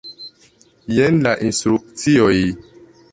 Jen 0.99 1.21
la 1.27 1.33
instrukcioj. 1.49 2.35